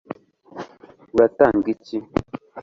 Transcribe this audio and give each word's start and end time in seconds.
uratanga 1.15 1.65
iki 1.73 1.97